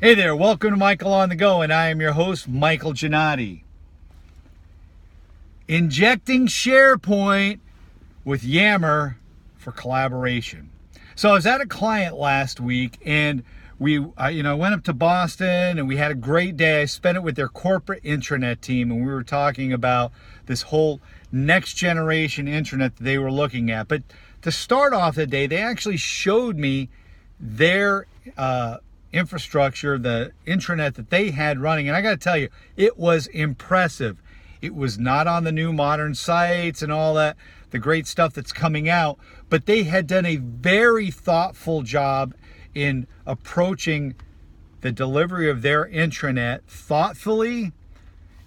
Hey 0.00 0.14
there, 0.14 0.36
welcome 0.36 0.70
to 0.70 0.76
Michael 0.76 1.12
on 1.12 1.28
the 1.28 1.34
Go, 1.34 1.60
and 1.60 1.72
I 1.72 1.88
am 1.88 2.00
your 2.00 2.12
host, 2.12 2.46
Michael 2.46 2.92
Gannotti. 2.92 3.62
Injecting 5.66 6.46
SharePoint 6.46 7.58
with 8.24 8.44
Yammer 8.44 9.18
for 9.56 9.72
collaboration. 9.72 10.70
So 11.16 11.30
I 11.30 11.32
was 11.32 11.46
at 11.46 11.60
a 11.60 11.66
client 11.66 12.16
last 12.16 12.60
week, 12.60 13.00
and 13.04 13.42
we, 13.80 13.98
uh, 13.98 14.28
you 14.28 14.44
know, 14.44 14.56
went 14.56 14.74
up 14.74 14.84
to 14.84 14.92
Boston, 14.92 15.80
and 15.80 15.88
we 15.88 15.96
had 15.96 16.12
a 16.12 16.14
great 16.14 16.56
day. 16.56 16.82
I 16.82 16.84
spent 16.84 17.16
it 17.16 17.24
with 17.24 17.34
their 17.34 17.48
corporate 17.48 18.04
intranet 18.04 18.60
team, 18.60 18.92
and 18.92 19.04
we 19.04 19.12
were 19.12 19.24
talking 19.24 19.72
about 19.72 20.12
this 20.46 20.62
whole 20.62 21.00
next 21.32 21.74
generation 21.74 22.46
intranet 22.46 22.94
that 22.94 23.02
they 23.04 23.18
were 23.18 23.32
looking 23.32 23.68
at. 23.68 23.88
But 23.88 24.04
to 24.42 24.52
start 24.52 24.92
off 24.92 25.16
the 25.16 25.26
day, 25.26 25.48
they 25.48 25.58
actually 25.58 25.96
showed 25.96 26.56
me 26.56 26.88
their 27.40 28.06
uh, 28.36 28.76
infrastructure, 29.12 29.98
the 29.98 30.32
intranet 30.46 30.94
that 30.94 31.10
they 31.10 31.30
had 31.30 31.58
running. 31.58 31.88
And 31.88 31.96
I 31.96 32.02
got 32.02 32.10
to 32.10 32.16
tell 32.16 32.36
you, 32.36 32.48
it 32.76 32.98
was 32.98 33.26
impressive. 33.28 34.22
It 34.60 34.74
was 34.74 34.98
not 34.98 35.26
on 35.26 35.44
the 35.44 35.52
new 35.52 35.72
modern 35.72 36.14
sites 36.14 36.82
and 36.82 36.92
all 36.92 37.14
that, 37.14 37.36
the 37.70 37.78
great 37.78 38.06
stuff 38.06 38.34
that's 38.34 38.52
coming 38.52 38.88
out, 38.88 39.18
but 39.48 39.66
they 39.66 39.84
had 39.84 40.06
done 40.06 40.26
a 40.26 40.36
very 40.36 41.10
thoughtful 41.10 41.82
job 41.82 42.34
in 42.74 43.06
approaching 43.26 44.14
the 44.80 44.92
delivery 44.92 45.50
of 45.50 45.62
their 45.62 45.86
intranet 45.86 46.62
thoughtfully 46.66 47.72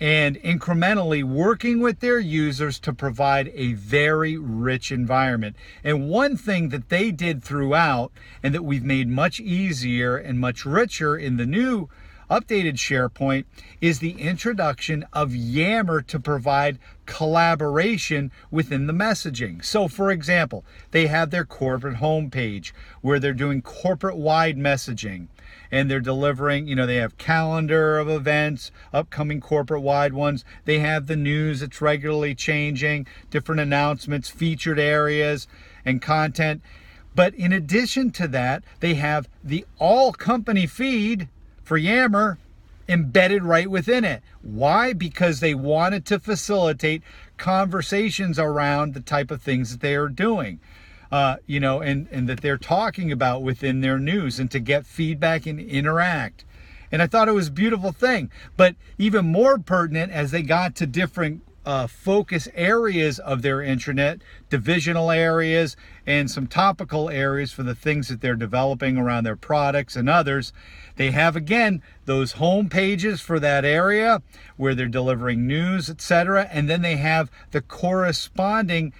and 0.00 0.36
incrementally 0.42 1.24
working 1.24 1.80
with 1.80 2.00
their 2.00 2.18
users 2.18 2.78
to 2.80 2.92
provide 2.92 3.48
a 3.54 3.72
very 3.74 4.36
rich 4.36 4.92
environment. 4.92 5.56
And 5.82 6.08
one 6.08 6.36
thing 6.36 6.68
that 6.68 6.88
they 6.88 7.10
did 7.10 7.42
throughout, 7.42 8.12
and 8.42 8.54
that 8.54 8.64
we've 8.64 8.84
made 8.84 9.08
much 9.08 9.40
easier 9.40 10.16
and 10.16 10.38
much 10.38 10.64
richer 10.66 11.16
in 11.16 11.36
the 11.36 11.46
new 11.46 11.88
updated 12.30 12.74
SharePoint, 12.74 13.44
is 13.80 13.98
the 13.98 14.12
introduction 14.12 15.04
of 15.12 15.34
Yammer 15.34 16.02
to 16.02 16.18
provide 16.18 16.78
collaboration 17.06 18.32
within 18.50 18.86
the 18.86 18.92
messaging. 18.92 19.64
So, 19.64 19.88
for 19.88 20.10
example, 20.10 20.64
they 20.90 21.06
have 21.06 21.30
their 21.30 21.44
corporate 21.44 21.98
homepage 21.98 22.72
where 23.00 23.20
they're 23.20 23.32
doing 23.32 23.62
corporate 23.62 24.16
wide 24.16 24.56
messaging 24.56 25.28
and 25.70 25.90
they're 25.90 26.00
delivering, 26.00 26.66
you 26.68 26.74
know, 26.74 26.86
they 26.86 26.96
have 26.96 27.18
calendar 27.18 27.98
of 27.98 28.08
events, 28.08 28.70
upcoming 28.92 29.40
corporate 29.40 29.82
wide 29.82 30.12
ones. 30.12 30.44
They 30.64 30.78
have 30.80 31.06
the 31.06 31.16
news 31.16 31.60
that's 31.60 31.80
regularly 31.80 32.34
changing, 32.34 33.06
different 33.30 33.60
announcements, 33.60 34.28
featured 34.28 34.78
areas, 34.78 35.46
and 35.84 36.02
content. 36.02 36.62
But 37.14 37.34
in 37.34 37.52
addition 37.52 38.10
to 38.12 38.28
that, 38.28 38.62
they 38.80 38.94
have 38.94 39.28
the 39.42 39.64
all 39.78 40.12
company 40.12 40.66
feed 40.66 41.28
for 41.66 41.76
Yammer 41.76 42.38
embedded 42.88 43.42
right 43.42 43.68
within 43.68 44.04
it. 44.04 44.22
Why? 44.42 44.92
Because 44.92 45.40
they 45.40 45.54
wanted 45.54 46.06
to 46.06 46.18
facilitate 46.18 47.02
conversations 47.36 48.38
around 48.38 48.94
the 48.94 49.00
type 49.00 49.30
of 49.30 49.42
things 49.42 49.72
that 49.72 49.80
they 49.80 49.96
are 49.96 50.08
doing 50.08 50.60
uh, 51.10 51.36
you 51.46 51.60
know, 51.60 51.80
and, 51.80 52.08
and 52.10 52.28
that 52.28 52.40
they're 52.40 52.58
talking 52.58 53.12
about 53.12 53.42
within 53.42 53.80
their 53.80 53.98
news 53.98 54.38
and 54.38 54.50
to 54.50 54.60
get 54.60 54.86
feedback 54.86 55.46
and 55.46 55.60
interact. 55.60 56.44
And 56.90 57.02
I 57.02 57.06
thought 57.06 57.28
it 57.28 57.32
was 57.32 57.48
a 57.48 57.52
beautiful 57.52 57.92
thing. 57.92 58.30
But 58.56 58.76
even 58.98 59.26
more 59.26 59.58
pertinent 59.58 60.12
as 60.12 60.30
they 60.30 60.42
got 60.42 60.74
to 60.76 60.86
different 60.86 61.42
uh, 61.66 61.88
focus 61.88 62.48
areas 62.54 63.18
of 63.18 63.42
their 63.42 63.58
intranet, 63.58 64.20
divisional 64.48 65.10
areas, 65.10 65.76
and 66.06 66.30
some 66.30 66.46
topical 66.46 67.10
areas 67.10 67.50
for 67.50 67.64
the 67.64 67.74
things 67.74 68.06
that 68.06 68.20
they're 68.20 68.36
developing 68.36 68.96
around 68.96 69.24
their 69.24 69.36
products 69.36 69.96
and 69.96 70.08
others. 70.08 70.52
They 70.94 71.10
have 71.10 71.34
again 71.34 71.82
those 72.04 72.32
home 72.32 72.68
pages 72.68 73.20
for 73.20 73.40
that 73.40 73.64
area 73.64 74.22
where 74.56 74.74
they're 74.74 74.86
delivering 74.86 75.46
news, 75.46 75.90
etc. 75.90 76.48
And 76.52 76.70
then 76.70 76.82
they 76.82 76.96
have 76.96 77.30
the 77.50 77.60
corresponding 77.60 78.92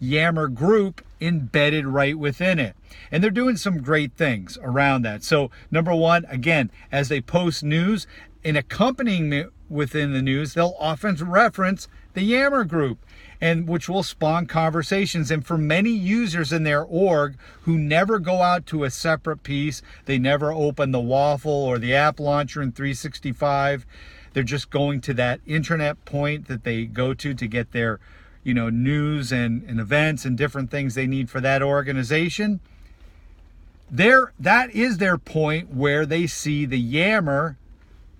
Yammer 0.00 0.48
group 0.48 1.02
embedded 1.20 1.86
right 1.86 2.18
within 2.18 2.58
it. 2.58 2.74
And 3.12 3.22
they're 3.22 3.30
doing 3.30 3.56
some 3.56 3.82
great 3.82 4.14
things 4.14 4.58
around 4.62 5.02
that. 5.02 5.22
So, 5.22 5.50
number 5.70 5.94
one, 5.94 6.24
again, 6.28 6.70
as 6.90 7.08
they 7.08 7.20
post 7.20 7.62
news, 7.62 8.06
in 8.42 8.56
accompanying 8.56 9.50
within 9.68 10.12
the 10.12 10.22
news, 10.22 10.54
they'll 10.54 10.76
often 10.78 11.16
reference 11.16 11.88
the 12.14 12.22
Yammer 12.22 12.64
group 12.64 12.98
and 13.40 13.66
which 13.66 13.88
will 13.88 14.02
spawn 14.02 14.46
conversations. 14.46 15.30
And 15.30 15.46
for 15.46 15.56
many 15.56 15.90
users 15.90 16.52
in 16.52 16.64
their 16.64 16.82
org 16.82 17.36
who 17.62 17.78
never 17.78 18.18
go 18.18 18.42
out 18.42 18.66
to 18.66 18.84
a 18.84 18.90
separate 18.90 19.42
piece, 19.42 19.82
they 20.04 20.18
never 20.18 20.52
open 20.52 20.90
the 20.90 21.00
waffle 21.00 21.52
or 21.52 21.78
the 21.78 21.94
app 21.94 22.20
launcher 22.20 22.60
in 22.60 22.72
365. 22.72 23.86
They're 24.32 24.42
just 24.42 24.70
going 24.70 25.00
to 25.02 25.14
that 25.14 25.40
internet 25.46 26.04
point 26.04 26.48
that 26.48 26.64
they 26.64 26.84
go 26.84 27.14
to 27.14 27.34
to 27.34 27.46
get 27.46 27.72
their 27.72 27.98
you 28.42 28.54
know, 28.54 28.70
news 28.70 29.32
and, 29.32 29.62
and 29.64 29.80
events 29.80 30.24
and 30.24 30.36
different 30.36 30.70
things 30.70 30.94
they 30.94 31.06
need 31.06 31.28
for 31.28 31.40
that 31.40 31.62
organization. 31.62 32.60
There, 33.90 34.32
that 34.38 34.70
is 34.70 34.98
their 34.98 35.18
point 35.18 35.74
where 35.74 36.06
they 36.06 36.26
see 36.26 36.64
the 36.64 36.78
Yammer 36.78 37.56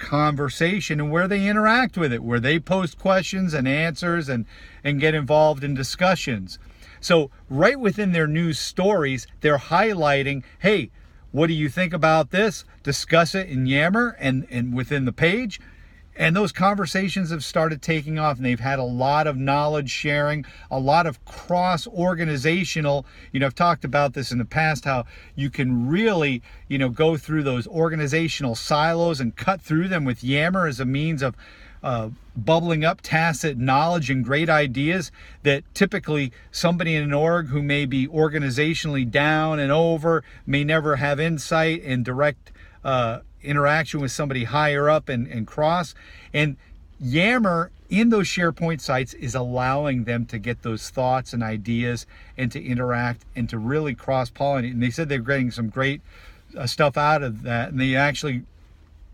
conversation 0.00 0.98
and 0.98 1.10
where 1.10 1.28
they 1.28 1.46
interact 1.46 1.96
with 1.96 2.12
it, 2.12 2.24
where 2.24 2.40
they 2.40 2.58
post 2.58 2.98
questions 2.98 3.54
and 3.54 3.68
answers 3.68 4.28
and, 4.28 4.46
and 4.82 5.00
get 5.00 5.14
involved 5.14 5.62
in 5.62 5.74
discussions. 5.74 6.58
So, 7.00 7.30
right 7.48 7.78
within 7.78 8.12
their 8.12 8.26
news 8.26 8.58
stories, 8.58 9.26
they're 9.40 9.58
highlighting, 9.58 10.42
hey, 10.58 10.90
what 11.32 11.46
do 11.46 11.54
you 11.54 11.68
think 11.68 11.92
about 11.92 12.30
this? 12.30 12.64
Discuss 12.82 13.34
it 13.34 13.48
in 13.48 13.66
Yammer 13.66 14.16
and, 14.18 14.46
and 14.50 14.74
within 14.74 15.04
the 15.04 15.12
page. 15.12 15.60
And 16.20 16.36
those 16.36 16.52
conversations 16.52 17.30
have 17.30 17.42
started 17.42 17.80
taking 17.80 18.18
off, 18.18 18.36
and 18.36 18.44
they've 18.44 18.60
had 18.60 18.78
a 18.78 18.84
lot 18.84 19.26
of 19.26 19.38
knowledge 19.38 19.88
sharing, 19.88 20.44
a 20.70 20.78
lot 20.78 21.06
of 21.06 21.24
cross 21.24 21.86
organizational. 21.86 23.06
You 23.32 23.40
know, 23.40 23.46
I've 23.46 23.54
talked 23.54 23.86
about 23.86 24.12
this 24.12 24.30
in 24.30 24.36
the 24.36 24.44
past 24.44 24.84
how 24.84 25.06
you 25.34 25.48
can 25.48 25.88
really, 25.88 26.42
you 26.68 26.76
know, 26.76 26.90
go 26.90 27.16
through 27.16 27.44
those 27.44 27.66
organizational 27.66 28.54
silos 28.54 29.18
and 29.18 29.34
cut 29.34 29.62
through 29.62 29.88
them 29.88 30.04
with 30.04 30.22
Yammer 30.22 30.66
as 30.66 30.78
a 30.78 30.84
means 30.84 31.22
of 31.22 31.34
uh, 31.82 32.10
bubbling 32.36 32.84
up 32.84 33.00
tacit 33.00 33.56
knowledge 33.56 34.10
and 34.10 34.22
great 34.22 34.50
ideas 34.50 35.10
that 35.42 35.64
typically 35.72 36.32
somebody 36.52 36.94
in 36.94 37.02
an 37.02 37.14
org 37.14 37.46
who 37.46 37.62
may 37.62 37.86
be 37.86 38.06
organizationally 38.06 39.10
down 39.10 39.58
and 39.58 39.72
over 39.72 40.22
may 40.44 40.64
never 40.64 40.96
have 40.96 41.18
insight 41.18 41.82
and 41.82 42.04
direct 42.04 42.52
uh, 42.84 43.20
interaction 43.42 44.00
with 44.00 44.12
somebody 44.12 44.44
higher 44.44 44.88
up 44.88 45.08
and, 45.08 45.26
and 45.26 45.46
cross. 45.46 45.94
And 46.32 46.56
Yammer 47.00 47.70
in 47.88 48.10
those 48.10 48.28
SharePoint 48.28 48.80
sites 48.80 49.14
is 49.14 49.34
allowing 49.34 50.04
them 50.04 50.26
to 50.26 50.38
get 50.38 50.62
those 50.62 50.90
thoughts 50.90 51.32
and 51.32 51.42
ideas 51.42 52.06
and 52.36 52.52
to 52.52 52.62
interact 52.62 53.24
and 53.34 53.48
to 53.50 53.58
really 53.58 53.94
cross 53.94 54.30
pollinate. 54.30 54.72
And 54.72 54.82
they 54.82 54.90
said 54.90 55.08
they're 55.08 55.18
getting 55.18 55.50
some 55.50 55.68
great 55.68 56.00
uh, 56.56 56.66
stuff 56.66 56.96
out 56.96 57.22
of 57.22 57.42
that. 57.42 57.70
And 57.70 57.80
they 57.80 57.96
actually 57.96 58.44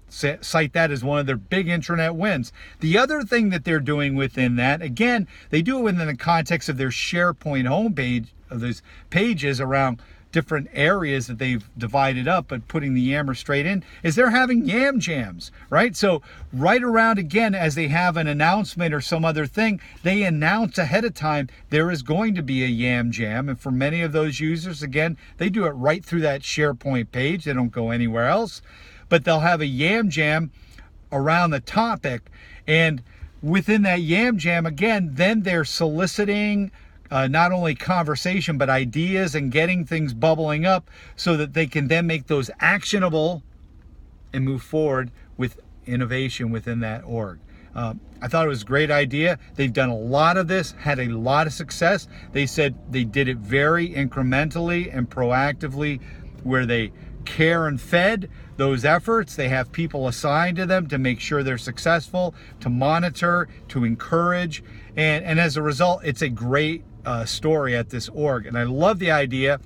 cite 0.08 0.72
that 0.72 0.90
as 0.90 1.02
one 1.02 1.18
of 1.18 1.26
their 1.26 1.36
big 1.36 1.66
intranet 1.66 2.14
wins. 2.14 2.52
The 2.80 2.96
other 2.96 3.22
thing 3.22 3.50
that 3.50 3.64
they're 3.64 3.80
doing 3.80 4.14
within 4.14 4.56
that, 4.56 4.80
again, 4.82 5.26
they 5.50 5.62
do 5.62 5.78
it 5.78 5.82
within 5.82 6.06
the 6.06 6.16
context 6.16 6.68
of 6.68 6.76
their 6.76 6.90
SharePoint 6.90 7.64
homepage 7.64 8.28
of 8.50 8.60
those 8.60 8.82
pages 9.10 9.60
around 9.60 10.00
different 10.36 10.68
areas 10.74 11.28
that 11.28 11.38
they've 11.38 11.66
divided 11.78 12.28
up, 12.28 12.48
but 12.48 12.68
putting 12.68 12.92
the 12.92 13.00
yammer 13.00 13.32
straight 13.34 13.64
in, 13.64 13.82
is 14.02 14.16
they're 14.16 14.28
having 14.28 14.66
yam 14.66 15.00
jams, 15.00 15.50
right? 15.70 15.96
So, 15.96 16.20
right 16.52 16.82
around 16.82 17.18
again, 17.18 17.54
as 17.54 17.74
they 17.74 17.88
have 17.88 18.18
an 18.18 18.26
announcement 18.26 18.92
or 18.92 19.00
some 19.00 19.24
other 19.24 19.46
thing, 19.46 19.80
they 20.02 20.24
announce 20.24 20.76
ahead 20.76 21.06
of 21.06 21.14
time 21.14 21.48
there 21.70 21.90
is 21.90 22.02
going 22.02 22.34
to 22.34 22.42
be 22.42 22.62
a 22.62 22.66
yam 22.66 23.10
jam. 23.10 23.48
And 23.48 23.58
for 23.58 23.70
many 23.70 24.02
of 24.02 24.12
those 24.12 24.38
users, 24.38 24.82
again, 24.82 25.16
they 25.38 25.48
do 25.48 25.64
it 25.64 25.70
right 25.70 26.04
through 26.04 26.20
that 26.20 26.42
SharePoint 26.42 27.12
page, 27.12 27.46
they 27.46 27.54
don't 27.54 27.70
go 27.70 27.90
anywhere 27.90 28.26
else, 28.26 28.60
but 29.08 29.24
they'll 29.24 29.40
have 29.40 29.62
a 29.62 29.66
yam 29.66 30.10
jam 30.10 30.50
around 31.10 31.48
the 31.48 31.60
topic. 31.60 32.28
And 32.66 33.02
within 33.42 33.80
that 33.84 34.02
yam 34.02 34.36
jam, 34.36 34.66
again, 34.66 35.12
then 35.14 35.44
they're 35.44 35.64
soliciting 35.64 36.72
uh, 37.10 37.26
not 37.28 37.52
only 37.52 37.74
conversation 37.74 38.58
but 38.58 38.68
ideas 38.68 39.34
and 39.34 39.52
getting 39.52 39.84
things 39.84 40.14
bubbling 40.14 40.66
up 40.66 40.90
so 41.16 41.36
that 41.36 41.54
they 41.54 41.66
can 41.66 41.88
then 41.88 42.06
make 42.06 42.26
those 42.26 42.50
actionable 42.60 43.42
and 44.32 44.44
move 44.44 44.62
forward 44.62 45.10
with 45.36 45.60
innovation 45.86 46.50
within 46.50 46.80
that 46.80 47.02
org. 47.04 47.38
Uh, 47.74 47.94
I 48.22 48.28
thought 48.28 48.46
it 48.46 48.48
was 48.48 48.62
a 48.62 48.66
great 48.66 48.90
idea. 48.90 49.38
They've 49.54 49.72
done 49.72 49.90
a 49.90 49.96
lot 49.96 50.38
of 50.38 50.48
this, 50.48 50.72
had 50.72 50.98
a 50.98 51.08
lot 51.08 51.46
of 51.46 51.52
success. 51.52 52.08
They 52.32 52.46
said 52.46 52.74
they 52.90 53.04
did 53.04 53.28
it 53.28 53.36
very 53.36 53.90
incrementally 53.90 54.94
and 54.96 55.08
proactively, 55.08 56.00
where 56.42 56.64
they 56.64 56.92
care 57.26 57.66
and 57.66 57.78
fed 57.78 58.30
those 58.56 58.86
efforts. 58.86 59.36
They 59.36 59.50
have 59.50 59.72
people 59.72 60.08
assigned 60.08 60.56
to 60.56 60.64
them 60.64 60.86
to 60.88 60.96
make 60.96 61.20
sure 61.20 61.42
they're 61.42 61.58
successful, 61.58 62.34
to 62.60 62.70
monitor, 62.70 63.48
to 63.68 63.84
encourage. 63.84 64.64
And, 64.96 65.22
and 65.24 65.38
as 65.38 65.58
a 65.58 65.62
result, 65.62 66.00
it's 66.02 66.22
a 66.22 66.30
great 66.30 66.82
uh, 67.06 67.24
story 67.24 67.74
at 67.74 67.88
this 67.90 68.08
org. 68.10 68.46
And 68.46 68.58
I 68.58 68.64
love 68.64 68.98
the 68.98 69.10
idea. 69.10 69.60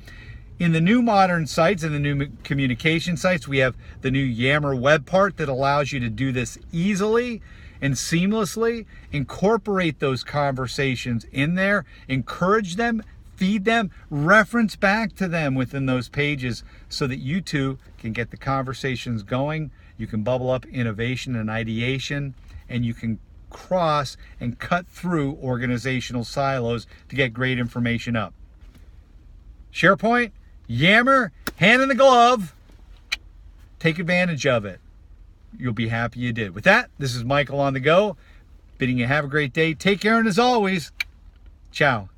In 0.59 0.73
the 0.73 0.81
new 0.81 1.01
modern 1.01 1.47
sites 1.47 1.83
and 1.83 1.95
the 1.95 1.99
new 1.99 2.29
communication 2.45 3.17
sites, 3.17 3.49
we 3.49 3.59
have 3.59 3.75
the 4.03 4.11
new 4.11 4.23
Yammer 4.23 4.75
web 4.75 5.07
part 5.07 5.39
that 5.39 5.49
allows 5.49 5.91
you 5.91 6.01
to 6.01 6.11
do 6.11 6.33
this 6.33 6.59
easily 6.71 7.41
and 7.81 7.95
seamlessly. 7.95 8.85
Incorporate 9.11 10.01
those 10.01 10.23
conversations 10.23 11.25
in 11.33 11.55
there, 11.55 11.87
encourage 12.09 12.77
them, 12.77 13.03
feed 13.37 13.65
them, 13.65 13.91
reference 14.11 14.77
back 14.77 15.15
to 15.17 15.27
them 15.27 15.55
within 15.55 15.87
those 15.87 16.11
pages 16.11 16.63
so 16.91 17.07
that 17.07 17.21
you 17.21 17.41
two 17.41 17.79
can 17.97 18.13
get 18.13 18.31
the 18.31 18.37
conversations 18.37 19.23
going. 19.23 19.71
You 19.97 20.07
can 20.07 20.23
bubble 20.23 20.51
up 20.51 20.67
innovation 20.67 21.37
and 21.37 21.49
ideation, 21.49 22.35
and 22.69 22.85
you 22.85 22.93
can 22.93 23.19
cross 23.51 24.17
and 24.41 24.59
cut 24.59 24.87
through 24.87 25.39
organizational 25.43 26.25
silos 26.25 26.87
to 27.09 27.17
get 27.17 27.35
great 27.35 27.59
information 27.59 28.17
up. 28.17 28.33
SharePoint, 29.73 30.33
Yammer, 30.67 31.33
hand 31.57 31.83
in 31.83 31.89
the 31.89 31.95
glove. 31.95 32.55
Take 33.79 33.99
advantage 33.99 34.47
of 34.47 34.65
it. 34.65 34.81
You'll 35.59 35.73
be 35.73 35.89
happy 35.89 36.21
you 36.21 36.33
did. 36.33 36.55
With 36.55 36.65
that, 36.65 36.91
this 36.99 37.15
is 37.15 37.25
Michael 37.25 37.61
on 37.61 37.75
the 37.75 37.81
go, 37.81 38.17
bidding 38.79 38.99
you 38.99 39.07
have 39.07 39.25
a 39.25 39.29
great 39.29 39.53
day. 39.53 39.75
Take 39.75 40.01
care, 40.01 40.19
and 40.19 40.29
as 40.29 40.39
always, 40.39 40.93
ciao. 41.73 42.09